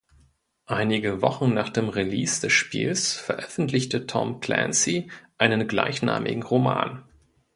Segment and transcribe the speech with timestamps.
[0.65, 7.03] Einige Wochen nach dem Release des Spiels veröffentlichte Tom Clancy einen gleichnamigen Roman.